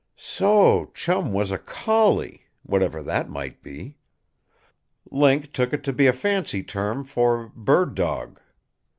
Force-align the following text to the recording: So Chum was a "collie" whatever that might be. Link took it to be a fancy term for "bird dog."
So 0.17 0.87
Chum 0.95 1.31
was 1.31 1.51
a 1.51 1.59
"collie" 1.59 2.47
whatever 2.63 3.03
that 3.03 3.29
might 3.29 3.61
be. 3.61 3.97
Link 5.11 5.53
took 5.53 5.73
it 5.73 5.83
to 5.83 5.93
be 5.93 6.07
a 6.07 6.11
fancy 6.11 6.63
term 6.63 7.03
for 7.03 7.49
"bird 7.55 7.93
dog." 7.93 8.41